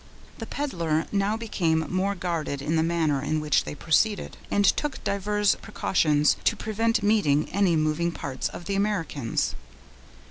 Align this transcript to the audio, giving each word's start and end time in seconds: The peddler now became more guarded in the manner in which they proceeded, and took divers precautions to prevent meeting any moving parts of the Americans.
The 0.39 0.47
peddler 0.47 1.05
now 1.11 1.37
became 1.37 1.85
more 1.87 2.15
guarded 2.15 2.59
in 2.59 2.75
the 2.75 2.81
manner 2.81 3.21
in 3.21 3.39
which 3.39 3.65
they 3.65 3.75
proceeded, 3.75 4.35
and 4.49 4.65
took 4.65 5.03
divers 5.03 5.53
precautions 5.61 6.37
to 6.43 6.55
prevent 6.55 7.03
meeting 7.03 7.47
any 7.49 7.75
moving 7.75 8.11
parts 8.11 8.49
of 8.49 8.65
the 8.65 8.73
Americans. 8.73 9.53